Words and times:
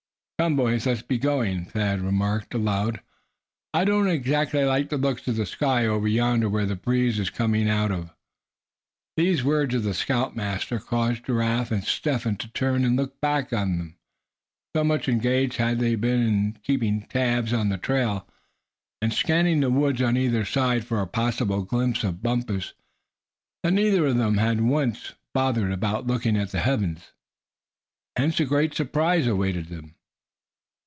"Come, 0.41 0.55
boys, 0.55 0.87
let's 0.87 1.03
be 1.03 1.19
going 1.19 1.59
on," 1.65 1.65
Thad 1.65 2.01
remarked, 2.01 2.55
aloud. 2.55 3.01
"I 3.75 3.85
don't 3.85 4.07
exactly 4.07 4.63
like 4.65 4.89
the 4.89 4.97
looks 4.97 5.27
of 5.27 5.35
the 5.35 5.45
sky 5.45 5.85
over 5.85 6.07
yonder 6.07 6.49
where 6.49 6.65
the 6.65 6.75
breeze 6.75 7.19
is 7.19 7.29
coming 7.29 7.69
out 7.69 7.91
of." 7.91 8.11
These 9.15 9.43
words 9.43 9.75
of 9.75 9.83
the 9.83 9.93
scoutmaster 9.93 10.79
caused 10.79 11.27
Giraffe 11.27 11.69
and 11.69 11.83
Step 11.83 12.21
Hen 12.21 12.37
to 12.37 12.47
turn 12.47 12.83
and 12.83 12.95
look 12.95 13.21
back 13.21 13.51
of 13.51 13.59
them. 13.59 13.99
So 14.75 14.83
much 14.83 15.07
engaged 15.07 15.57
had 15.57 15.77
they 15.77 15.93
been 15.93 16.23
in 16.23 16.53
keeping 16.63 17.03
tabs 17.03 17.53
on 17.53 17.69
the 17.69 17.77
trail, 17.77 18.27
and 18.99 19.13
scanning 19.13 19.59
the 19.59 19.69
woods 19.69 20.01
on 20.01 20.17
either 20.17 20.43
side 20.43 20.85
for 20.85 21.01
a 21.01 21.05
possible 21.07 21.61
glimpse 21.61 22.03
of 22.03 22.23
Bumpus, 22.23 22.73
that 23.61 23.73
neither 23.73 24.07
of 24.07 24.17
them 24.17 24.37
had 24.37 24.61
once 24.61 25.13
bothered 25.35 25.71
about 25.71 26.07
looking 26.07 26.35
at 26.35 26.49
the 26.49 26.61
heavens. 26.61 27.11
Hence 28.17 28.39
a 28.39 28.45
great 28.45 28.73
surprise 28.73 29.27
awaited 29.27 29.67
them. 29.67 29.97